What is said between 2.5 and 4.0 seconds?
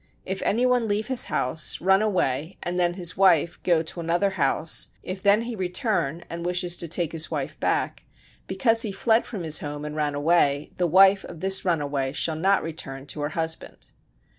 and then his wife go to